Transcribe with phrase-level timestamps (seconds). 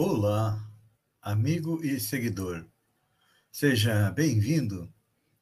[0.00, 0.64] Olá,
[1.20, 2.64] amigo e seguidor.
[3.50, 4.88] Seja bem-vindo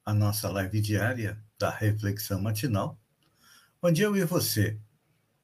[0.03, 2.99] à nossa live diária da Reflexão Matinal,
[3.83, 4.81] onde eu e você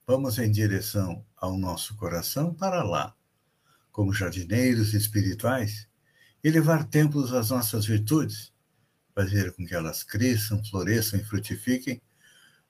[0.06, 3.14] vamos em direção ao nosso coração para lá,
[3.90, 5.86] como jardineiros espirituais,
[6.42, 8.50] e levar templos às nossas virtudes,
[9.14, 12.00] fazer com que elas cresçam, floresçam e frutifiquem,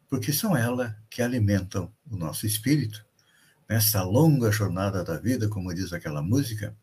[0.09, 3.07] porque são elas que alimentam o nosso espírito
[3.69, 6.77] nessa longa jornada da vida, como diz aquela música,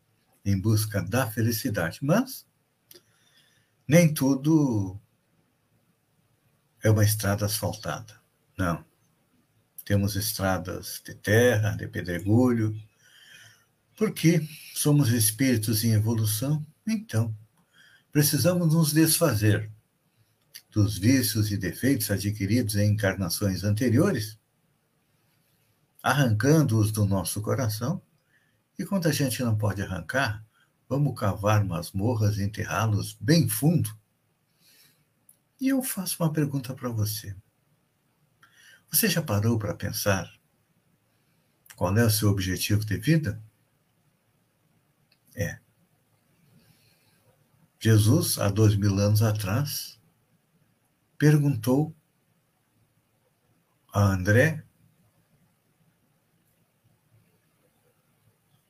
[0.44, 1.98] em busca da felicidade.
[2.02, 2.46] Mas
[3.86, 4.98] nem tudo
[6.82, 8.20] é uma estrada asfaltada.
[8.56, 8.84] Não.
[9.84, 12.74] Temos estradas de terra, de pedregulho,
[13.96, 14.40] porque
[14.74, 17.36] somos espíritos em evolução, então
[18.10, 19.70] precisamos nos desfazer
[20.70, 24.39] dos vícios e defeitos adquiridos em encarnações anteriores
[26.02, 28.02] arrancando-os do nosso coração.
[28.78, 30.44] E quando a gente não pode arrancar,
[30.88, 33.94] vamos cavar masmorras e enterrá-los bem fundo.
[35.60, 37.36] E eu faço uma pergunta para você.
[38.90, 40.32] Você já parou para pensar
[41.76, 43.42] qual é o seu objetivo de vida?
[45.34, 45.60] É.
[47.78, 49.98] Jesus, há dois mil anos atrás,
[51.16, 51.94] perguntou
[53.92, 54.64] a André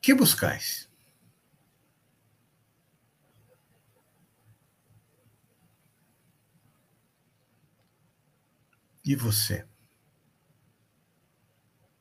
[0.00, 0.88] Que buscais?
[9.04, 9.66] E você?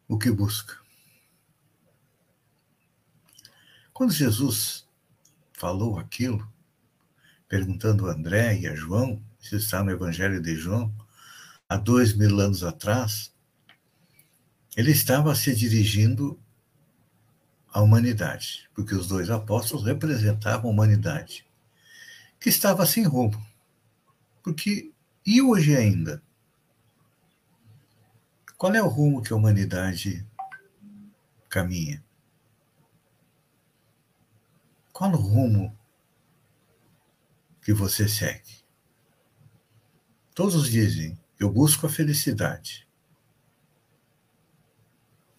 [0.07, 0.77] O que busca?
[3.93, 4.87] Quando Jesus
[5.51, 6.49] falou aquilo,
[7.49, 10.95] perguntando a André e a João, isso está no Evangelho de João,
[11.67, 13.33] há dois mil anos atrás,
[14.77, 16.39] ele estava se dirigindo
[17.71, 21.47] a humanidade, porque os dois apóstolos representavam a humanidade,
[22.39, 23.39] que estava sem rumo.
[24.41, 24.91] Porque,
[25.25, 26.23] e hoje ainda?
[28.57, 30.27] Qual é o rumo que a humanidade
[31.47, 32.03] caminha?
[34.91, 35.77] Qual o rumo
[37.61, 38.59] que você segue?
[40.33, 42.87] Todos dizem: eu busco a felicidade.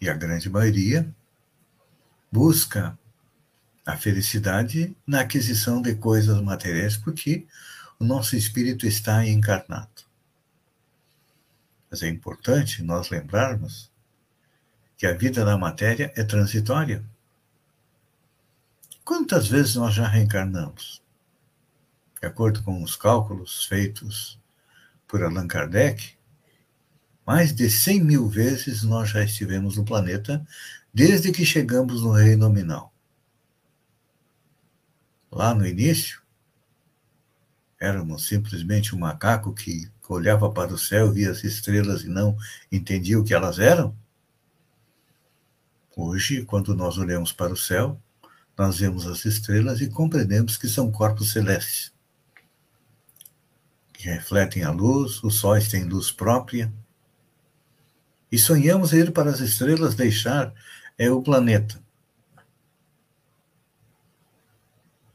[0.00, 1.14] E a grande maioria
[2.30, 2.98] busca
[3.84, 7.46] a felicidade na aquisição de coisas materiais, porque
[7.98, 10.04] o nosso espírito está encarnado.
[11.90, 13.90] Mas é importante nós lembrarmos
[14.96, 17.04] que a vida na matéria é transitória.
[19.04, 21.02] Quantas vezes nós já reencarnamos?
[22.20, 24.38] De acordo com os cálculos feitos
[25.08, 26.14] por Allan Kardec,
[27.26, 30.46] mais de 100 mil vezes nós já estivemos no planeta
[30.92, 32.92] desde que chegamos no reino nominal.
[35.30, 36.20] Lá no início,
[37.78, 42.36] éramos simplesmente um macaco que olhava para o céu, via as estrelas e não
[42.70, 43.96] entendia o que elas eram.
[45.96, 48.00] Hoje, quando nós olhamos para o céu,
[48.58, 51.92] nós vemos as estrelas e compreendemos que são corpos celestes,
[53.92, 56.72] que refletem a luz, os sóis têm luz própria,
[58.32, 60.52] e sonhamos ir para as estrelas deixar
[61.00, 61.82] é o planeta.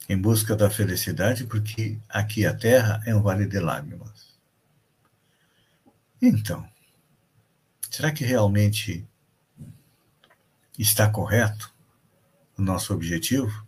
[0.10, 4.36] Em busca da felicidade, porque aqui a Terra é um vale de lágrimas.
[6.20, 6.68] Então,
[7.88, 9.08] será que realmente
[10.76, 11.72] está correto
[12.58, 13.68] o nosso objetivo?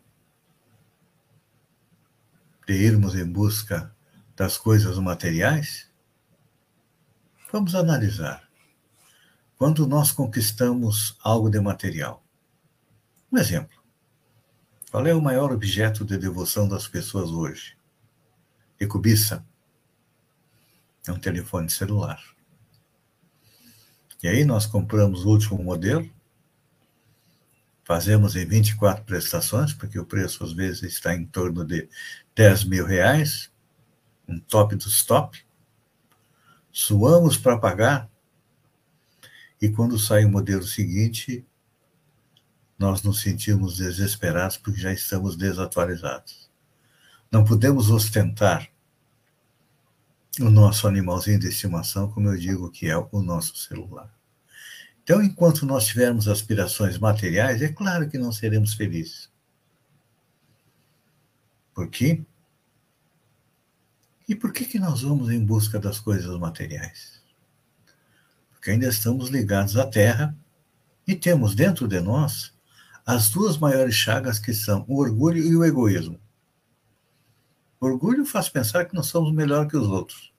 [2.65, 3.95] De irmos em busca
[4.35, 5.87] das coisas materiais?
[7.51, 8.46] Vamos analisar
[9.57, 12.23] quando nós conquistamos algo de material.
[13.31, 13.75] Um exemplo.
[14.91, 17.77] Qual é o maior objeto de devoção das pessoas hoje?
[18.79, 19.45] De cobiça?
[21.07, 22.21] É um telefone celular.
[24.21, 26.09] E aí nós compramos o último modelo,
[27.83, 31.87] fazemos em 24 prestações, porque o preço às vezes está em torno de
[32.35, 33.51] 10 mil reais,
[34.27, 35.45] um top dos top.
[36.71, 38.09] Suamos para pagar
[39.61, 41.45] e quando sai o modelo seguinte,
[42.77, 46.49] nós nos sentimos desesperados porque já estamos desatualizados.
[47.31, 48.69] Não podemos ostentar
[50.39, 54.13] o nosso animalzinho de estimação, como eu digo que é o nosso celular.
[55.03, 59.31] Então, enquanto nós tivermos aspirações materiais, é claro que não seremos felizes.
[61.73, 62.23] Por quê?
[64.27, 67.21] E por que, que nós vamos em busca das coisas materiais?
[68.67, 70.35] Porque ainda estamos ligados à Terra
[71.07, 72.53] e temos dentro de nós
[73.05, 76.19] as duas maiores chagas que são o orgulho e o egoísmo.
[77.79, 80.33] O orgulho faz pensar que nós somos melhor que os outros.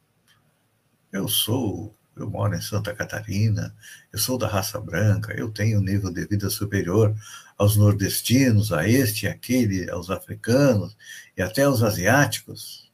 [1.10, 3.75] Eu sou eu moro em Santa Catarina,
[4.12, 7.16] eu sou da raça branca, eu tenho um nível de vida superior
[7.56, 10.98] aos nordestinos, a este e aquele, aos africanos
[11.34, 12.92] e até aos asiáticos.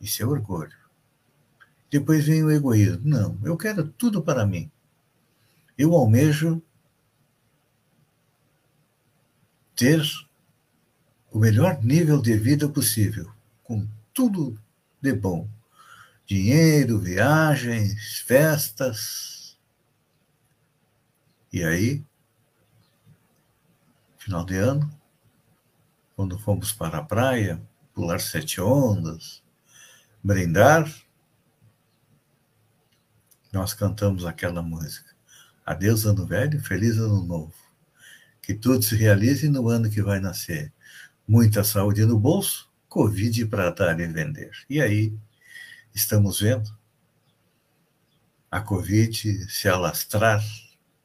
[0.00, 0.81] Isso é orgulho.
[1.92, 3.02] Depois vem o egoísmo.
[3.04, 4.68] Não, eu quero tudo para mim.
[5.78, 6.60] Eu almejo
[9.76, 10.02] ter
[11.30, 13.30] o melhor nível de vida possível,
[13.62, 14.58] com tudo
[15.00, 15.48] de bom
[16.32, 19.58] dinheiro, viagens, festas.
[21.52, 22.02] E aí,
[24.16, 24.90] final de ano,
[26.16, 27.60] quando fomos para a praia,
[27.92, 29.42] pular sete ondas,
[30.22, 30.90] brindar,
[33.52, 35.10] nós cantamos aquela música.
[35.64, 37.54] Adeus, ano velho, feliz ano novo.
[38.40, 40.72] Que tudo se realize no ano que vai nascer.
[41.28, 44.50] Muita saúde no bolso, Covid para dar e vender.
[44.68, 45.14] E aí,
[45.94, 46.76] estamos vendo
[48.50, 50.42] a Covid se alastrar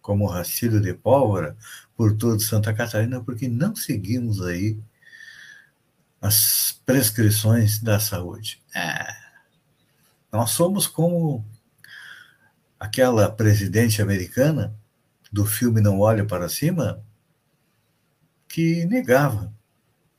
[0.02, 1.56] como um rastilho de pólvora
[1.96, 4.80] por toda Santa Catarina, porque não seguimos aí
[6.22, 8.62] as prescrições da saúde.
[8.74, 9.06] É.
[10.32, 11.46] Nós somos como
[12.80, 14.74] aquela presidente americana
[15.32, 17.04] do filme Não Olhe para Cima,
[18.48, 19.54] que negava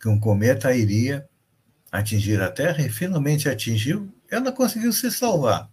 [0.01, 1.29] que um cometa iria
[1.91, 5.69] atingir a Terra e finalmente atingiu ela conseguiu se salvar.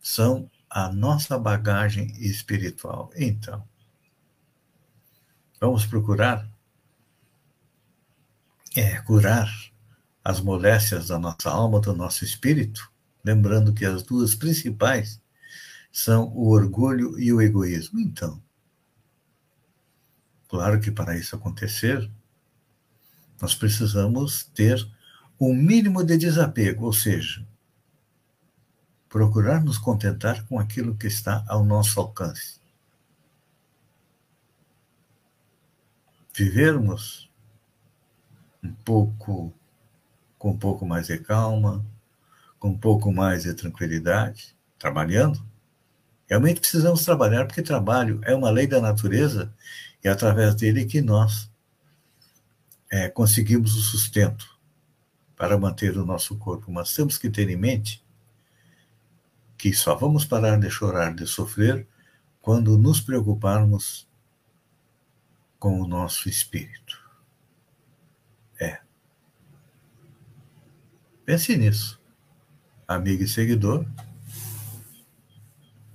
[0.00, 3.10] São a nossa bagagem espiritual.
[3.16, 3.66] Então,
[5.60, 6.48] vamos procurar
[8.76, 9.50] é curar
[10.24, 12.90] as moléstias da nossa alma, do nosso espírito,
[13.24, 15.20] lembrando que as duas principais
[15.90, 17.98] são o orgulho e o egoísmo.
[17.98, 18.40] Então,
[20.50, 22.10] claro que para isso acontecer,
[23.40, 24.84] nós precisamos ter
[25.40, 27.46] um mínimo de desapego, ou seja,
[29.08, 32.60] procurar nos contentar com aquilo que está ao nosso alcance.
[36.34, 37.30] Vivermos
[38.62, 39.54] um pouco
[40.36, 41.84] com um pouco mais de calma,
[42.58, 45.44] com um pouco mais de tranquilidade, trabalhando.
[46.26, 49.52] Realmente precisamos trabalhar, porque trabalho é uma lei da natureza
[50.02, 51.50] é através dele que nós
[52.90, 54.58] é, conseguimos o sustento
[55.36, 56.70] para manter o nosso corpo.
[56.70, 58.04] Mas temos que ter em mente
[59.56, 61.86] que só vamos parar de chorar, de sofrer,
[62.40, 64.08] quando nos preocuparmos
[65.58, 67.00] com o nosso espírito.
[71.30, 72.00] Pense nisso,
[72.88, 73.86] amigo e seguidor.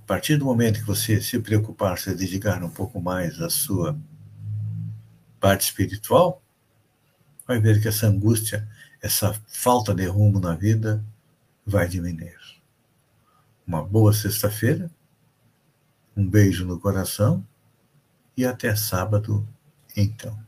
[0.06, 3.98] A partir do momento que você se preocupar, se dedicar um pouco mais à sua
[5.40, 6.40] parte espiritual,
[7.44, 8.68] vai ver que essa angústia,
[9.02, 11.04] essa falta de rumo na vida
[11.66, 12.38] vai diminuir.
[13.66, 14.88] Uma boa sexta-feira,
[16.16, 17.44] um beijo no coração
[18.36, 19.44] e até sábado,
[19.96, 20.38] então.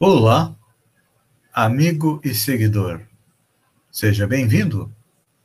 [0.00, 0.54] Olá,
[1.52, 3.00] amigo e seguidor.
[3.90, 4.94] Seja bem-vindo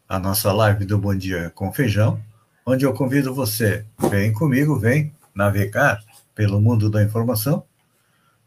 [0.07, 2.23] à nossa live do Bom Dia com Feijão,
[2.63, 6.03] onde eu convido você, vem comigo, vem navegar
[6.35, 7.65] pelo mundo da informação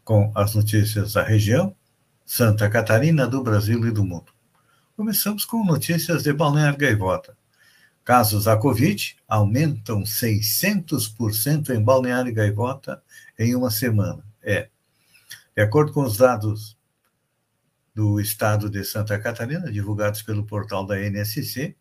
[0.05, 1.75] com as notícias da região,
[2.25, 4.31] Santa Catarina, do Brasil e do mundo.
[4.95, 7.35] Começamos com notícias de Balneário Gaivota.
[8.05, 13.03] Casos da Covid aumentam 600% em Balneário Gaivota
[13.37, 14.23] em uma semana.
[14.41, 14.69] É,
[15.57, 16.77] de acordo com os dados
[17.91, 21.75] do estado de Santa Catarina, divulgados pelo portal da NSC,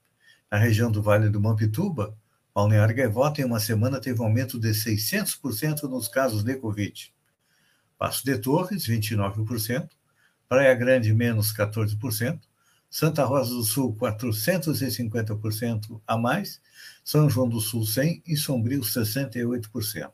[0.50, 2.16] na região do Vale do Mampituba,
[2.54, 7.12] Balneário Gaivota, em uma semana, teve um aumento de 600% nos casos de Covid.
[7.98, 9.90] Passo de Torres, 29%,
[10.48, 12.40] Praia Grande, menos 14%,
[12.88, 16.62] Santa Rosa do Sul, 450% a mais,
[17.04, 20.12] São João do Sul, 100% e Sombrio, 68%.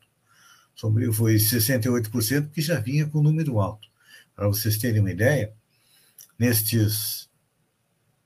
[0.75, 3.89] Sombrio foi 68%, que já vinha com número alto.
[4.35, 5.55] Para vocês terem uma ideia,
[6.39, 7.31] nestes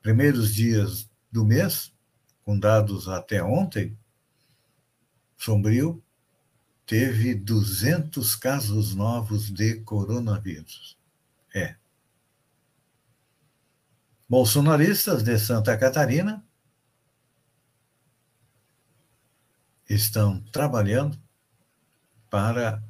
[0.01, 1.93] primeiros dias do mês,
[2.45, 3.99] com dados até ontem,
[5.37, 6.03] Sombrio
[6.87, 10.97] teve 200 casos novos de coronavírus.
[11.55, 11.77] É.
[14.29, 16.45] Bolsonaristas de Santa Catarina
[19.89, 21.26] estão trabalhando
[22.37, 22.83] para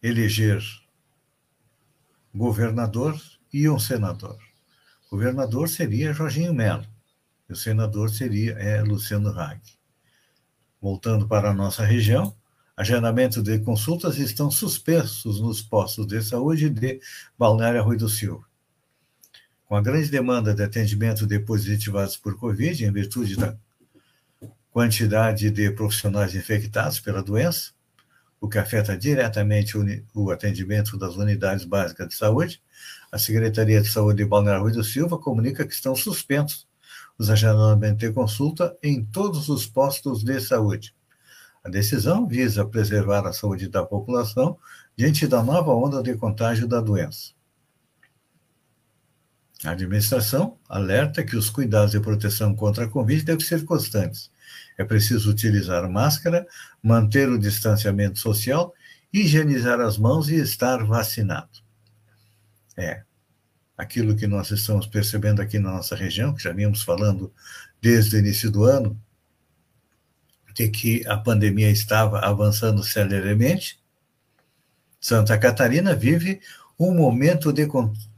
[0.00, 0.62] eleger
[2.32, 3.20] governador
[3.52, 4.38] e um senador.
[5.10, 6.86] O governador seria Jorginho Melo,
[7.48, 9.60] e o senador seria é, Luciano Hag.
[10.80, 12.32] Voltando para a nossa região,
[12.76, 17.00] agendamento de consultas estão suspensos nos postos de saúde de
[17.36, 18.44] Balneário Rui do Silva.
[19.64, 23.56] Com a grande demanda de atendimento de positivados por Covid, em virtude da
[24.70, 27.72] quantidade de profissionais infectados pela doença,
[28.42, 29.78] o que afeta diretamente
[30.12, 32.60] o, atendimento das unidades básicas de saúde,
[33.12, 36.66] a Secretaria de Saúde de Balneário Rui do Silva comunica que estão suspensos
[37.16, 40.92] os agendamentos de consulta em todos os postos de saúde.
[41.62, 44.58] A decisão visa preservar a saúde da população
[44.96, 47.30] diante da nova onda de contágio da doença.
[49.64, 54.31] A administração alerta que os cuidados de proteção contra a Covid devem ser constantes
[54.78, 56.46] é preciso utilizar máscara,
[56.82, 58.74] manter o distanciamento social,
[59.12, 61.60] higienizar as mãos e estar vacinado.
[62.76, 63.02] É
[63.76, 67.32] aquilo que nós estamos percebendo aqui na nossa região, que já vínhamos falando
[67.80, 68.98] desde o início do ano,
[70.54, 73.80] de que a pandemia estava avançando celeremente.
[75.00, 76.40] Santa Catarina vive
[76.78, 77.66] um momento de,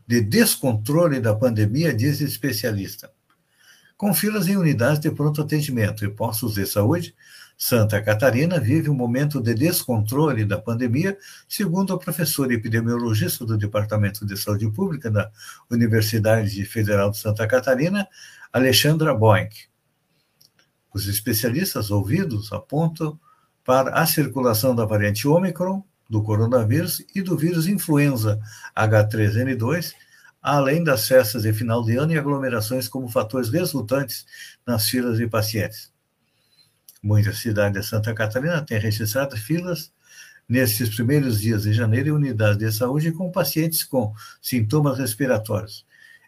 [0.07, 3.11] de descontrole da pandemia, diz especialista.
[4.05, 7.15] Com filas em unidades de pronto atendimento e postos de saúde,
[7.57, 11.17] Santa Catarina vive um momento de descontrole da pandemia,
[11.49, 15.31] segundo a professora epidemiologista do Departamento de Saúde Pública da
[15.71, 18.07] Universidade Federal de Santa Catarina,
[18.53, 19.69] Alexandra Boink.
[20.93, 23.19] Os especialistas ouvidos apontam
[23.65, 28.39] para a circulação da variante Ômicron do coronavírus e do vírus influenza
[28.77, 29.95] H3N2
[30.45, 34.27] além das festas de final de ano e aglomerações como fatores resultantes
[34.67, 35.91] nas filas de pacientes.
[37.03, 39.91] Muitas cidades de Santa Catarina têm registrado filas
[40.47, 45.87] nesses primeiros dias de janeiro em unidades de saúde com pacientes com sintomas respiratórios.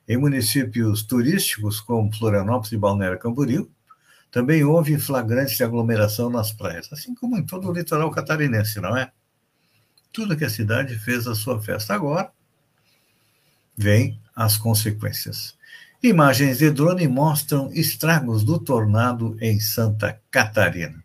[0.08, 3.70] Em municípios turísticos como Florianópolis e Balneário Camboriú,
[4.30, 8.96] também houve flagrantes de aglomeração nas praias, assim como em todo o litoral catarinense, não
[8.96, 9.12] é?
[10.11, 12.32] Tudo que a cidade fez a sua festa agora,
[13.76, 15.54] vêm as consequências.
[16.02, 21.02] Imagens de drone mostram estragos do tornado em Santa Catarina.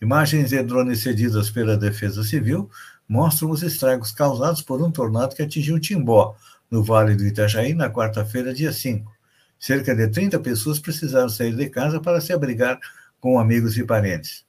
[0.00, 2.68] Imagens de drone cedidas pela Defesa Civil
[3.08, 6.34] mostram os estragos causados por um tornado que atingiu Timbó,
[6.70, 9.12] no Vale do Itajaí, na quarta-feira, dia 5.
[9.60, 12.80] Cerca de 30 pessoas precisaram sair de casa para se abrigar
[13.20, 14.44] com amigos e parentes.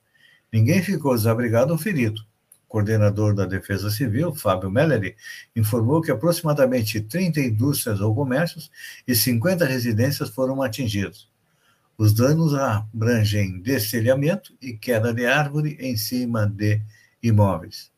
[0.51, 2.25] Ninguém ficou desabrigado ou ferido
[2.73, 5.15] coordenador da Defesa Civil, Fábio Mellery,
[5.55, 8.71] informou que aproximadamente 30 indústrias ou comércios
[9.07, 11.29] e 50 residências foram atingidos.
[11.95, 16.81] Os danos abrangem destelhamento e queda de árvore em cima de
[17.21, 17.91] imóveis.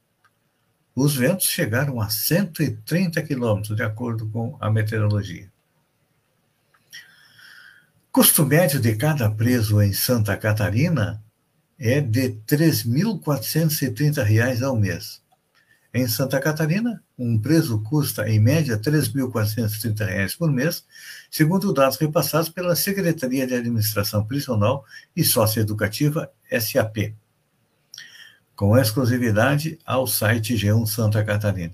[0.94, 5.50] Os ventos chegaram a 130 quilômetros, de acordo com a meteorologia.
[8.12, 11.25] Custo médio de cada preso em Santa Catarina
[11.78, 15.24] é de R$ 3.430 ao mês.
[15.94, 20.86] Em Santa Catarina, um preso custa, em média, R$ 3.430 por mês,
[21.32, 24.84] segundo dados repassados pela Secretaria de Administração Prisional
[25.16, 27.16] e Socioeducativa, SAP,
[28.56, 31.74] com exclusividade ao site G1 Santa Catarina.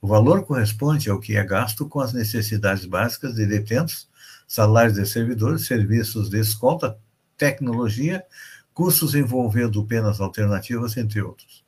[0.00, 4.08] O valor corresponde ao que é gasto com as necessidades básicas de detentos,
[4.48, 6.98] salários de servidores, serviços de escolta,
[7.38, 8.24] tecnologia,
[8.72, 11.64] custos envolvendo penas alternativas, entre outros.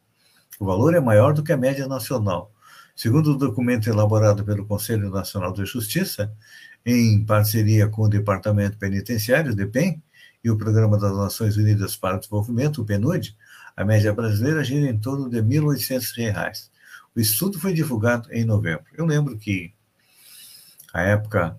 [0.58, 2.52] O valor é maior do que a média nacional.
[2.94, 6.32] Segundo o documento elaborado pelo Conselho Nacional de Justiça,
[6.86, 10.02] em parceria com o Departamento Penitenciário, DEPEN,
[10.44, 13.34] e o Programa das Nações Unidas para o Desenvolvimento, o PNUD,
[13.74, 16.68] a média brasileira gira em torno de R$ 1.800.
[17.16, 18.84] O estudo foi divulgado em novembro.
[18.92, 19.72] Eu lembro que,
[20.92, 21.58] à época,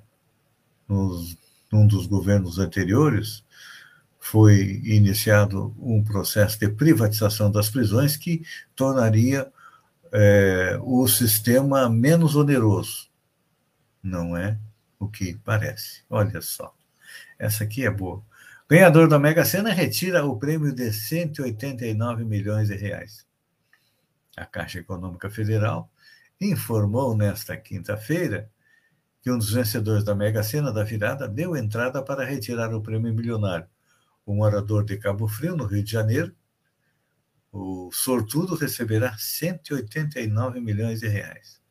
[0.88, 1.36] nos,
[1.72, 3.44] num dos governos anteriores,
[4.26, 8.44] foi iniciado um processo de privatização das prisões que
[8.76, 9.52] tornaria
[10.12, 13.08] é, o sistema menos oneroso.
[14.02, 14.58] Não é
[14.98, 16.04] o que parece.
[16.10, 16.74] Olha só.
[17.38, 18.24] Essa aqui é boa.
[18.68, 23.28] Ganhador da Mega Sena retira o prêmio de 189 milhões de reais.
[24.36, 25.88] A Caixa Econômica Federal
[26.42, 28.50] informou nesta quinta-feira
[29.22, 33.14] que um dos vencedores da Mega Sena da virada deu entrada para retirar o prêmio
[33.14, 33.68] milionário
[34.26, 36.36] um morador de Cabo Frio, no Rio de Janeiro,
[37.52, 41.62] o sortudo receberá 189 milhões de reais.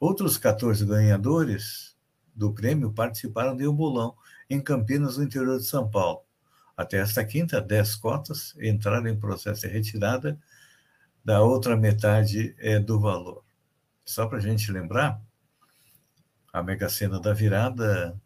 [0.00, 1.96] Outros 14 ganhadores
[2.34, 4.16] do prêmio participaram de um bolão
[4.48, 6.22] em Campinas, no interior de São Paulo.
[6.76, 10.40] Até esta quinta, 10 cotas entraram em processo de retirada
[11.24, 13.44] da outra metade é, do valor.
[14.04, 15.20] Só para a gente lembrar,
[16.52, 18.18] a Mega Sena da Virada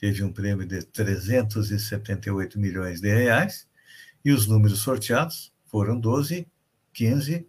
[0.00, 3.68] teve um prêmio de 378 milhões de reais
[4.24, 6.48] e os números sorteados foram 12,
[6.94, 7.46] 15,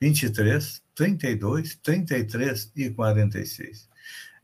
[0.00, 3.88] 23, 32, 33 e 46.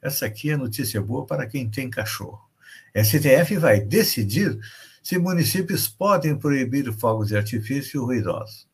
[0.01, 2.49] Essa aqui é notícia boa para quem tem cachorro.
[2.95, 4.57] STF vai decidir
[5.03, 8.69] se municípios podem proibir fogos de artifício ruidosos.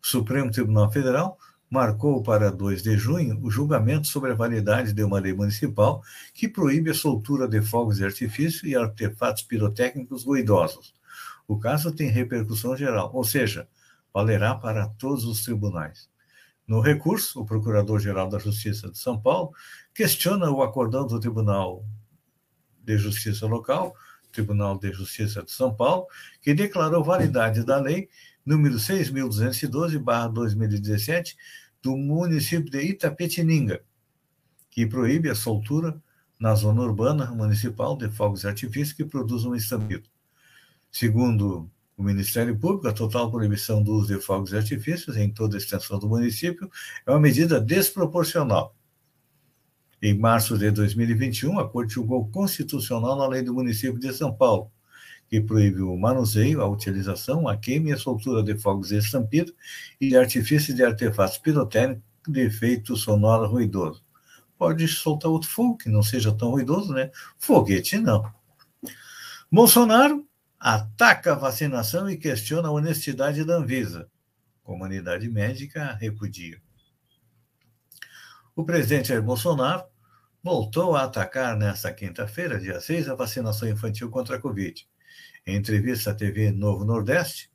[0.00, 1.36] O Supremo Tribunal Federal
[1.72, 6.02] marcou para 2 de junho o julgamento sobre a validade de uma lei municipal
[6.34, 10.94] que proíbe a soltura de fogos de artifício e artefatos pirotécnicos ruidosos.
[11.48, 13.66] O caso tem repercussão geral, ou seja,
[14.12, 16.10] valerá para todos os tribunais.
[16.68, 19.54] No recurso, o Procurador-Geral da Justiça de São Paulo
[19.94, 21.86] questiona o acordão do Tribunal
[22.84, 23.94] de Justiça Local,
[24.30, 26.06] Tribunal de Justiça de São Paulo,
[26.42, 28.10] que declarou validade da lei
[28.44, 31.36] número 6.212/2017
[31.82, 33.82] do município de Itapetininga,
[34.70, 36.00] que proíbe a soltura
[36.38, 40.08] na zona urbana municipal de fogos de artifício que produzam estampido.
[40.90, 45.56] Segundo o Ministério Público, a total proibição do uso de fogos de artifícios em toda
[45.56, 46.70] a extensão do município
[47.06, 48.74] é uma medida desproporcional.
[50.00, 54.70] Em março de 2021, a Corte julgou constitucional a lei do município de São Paulo,
[55.32, 59.54] que proíbe o manuseio, a utilização, a queima e a soltura de fogos de estampido
[59.98, 64.04] e de artifícios de artefatos pirotécnicos de efeito sonoro ruidoso.
[64.58, 67.10] Pode soltar outro fogo que não seja tão ruidoso, né?
[67.38, 68.30] Foguete não.
[69.50, 70.28] Bolsonaro
[70.60, 74.10] ataca a vacinação e questiona a honestidade da Anvisa.
[74.62, 76.60] Comunidade médica repudia.
[78.54, 79.84] O presidente Jair Bolsonaro
[80.42, 84.91] voltou a atacar nesta quinta-feira, dia 6, a vacinação infantil contra a Covid.
[85.46, 87.50] Em entrevista à TV Novo Nordeste,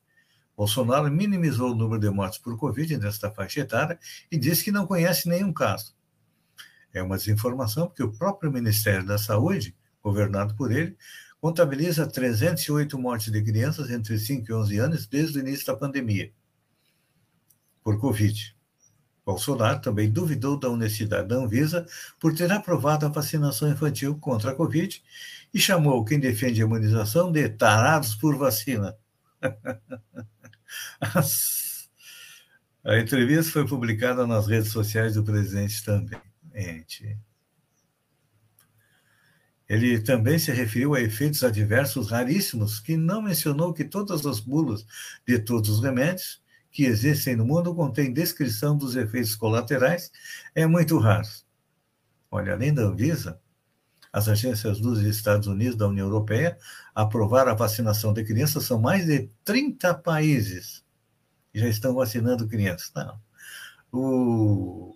[0.55, 3.99] Bolsonaro minimizou o número de mortes por Covid nesta faixa etária
[4.31, 5.95] e disse que não conhece nenhum caso.
[6.93, 10.97] É uma desinformação, porque o próprio Ministério da Saúde, governado por ele,
[11.39, 16.33] contabiliza 308 mortes de crianças entre 5 e 11 anos desde o início da pandemia
[17.83, 18.56] por Covid.
[19.27, 21.85] Bolsonaro também duvidou da honestidade da Anvisa
[22.17, 25.03] por ter aprovado a vacinação infantil contra a Covid
[25.53, 28.95] e chamou quem defende a imunização de tarados por vacina.
[32.85, 36.21] a entrevista foi publicada nas redes sociais do presidente também.
[39.67, 44.87] Ele também se referiu a efeitos adversos raríssimos, que não mencionou que todas as bulas
[45.27, 46.41] de todos os remédios
[46.77, 50.11] que existem no mundo contêm descrição dos efeitos colaterais,
[50.53, 51.27] é muito raro.
[52.29, 53.41] Olha, além da Anvisa,
[54.13, 56.55] as agências dos Estados Unidos, da União Europeia,
[56.93, 60.85] aprovaram a vacinação de crianças, são mais de 30 países
[61.51, 62.91] que já estão vacinando crianças.
[62.95, 63.19] Não.
[63.91, 64.95] O,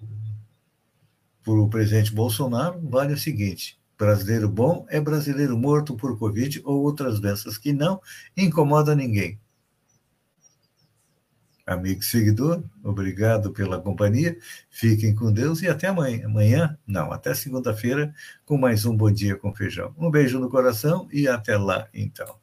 [1.44, 6.84] por o presidente Bolsonaro, vale o seguinte: brasileiro bom é brasileiro morto por Covid ou
[6.84, 8.00] outras doenças que não
[8.38, 9.41] incomoda ninguém
[11.72, 14.38] amigo seguidor, obrigado pela companhia.
[14.70, 16.26] Fiquem com Deus e até amanhã.
[16.26, 18.14] Amanhã, não, até segunda-feira,
[18.46, 19.94] com mais um Bom Dia com Feijão.
[19.98, 22.41] Um beijo no coração e até lá, então.